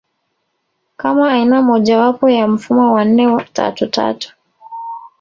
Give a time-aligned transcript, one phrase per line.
[0.97, 4.35] kama aina mojawapo ya mfumo wa nne tatu tatu